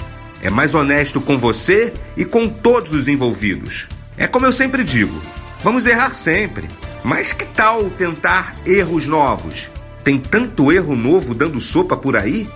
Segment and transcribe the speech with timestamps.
[0.41, 3.87] É mais honesto com você e com todos os envolvidos.
[4.17, 5.21] É como eu sempre digo:
[5.63, 6.67] vamos errar sempre.
[7.03, 9.69] Mas que tal tentar erros novos?
[10.03, 12.49] Tem tanto erro novo dando sopa por aí?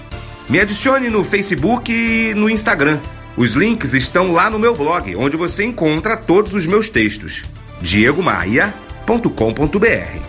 [0.49, 3.01] Me adicione no Facebook e no Instagram.
[3.35, 7.43] Os links estão lá no meu blog, onde você encontra todos os meus textos.
[7.81, 10.21] diegomaia.com.br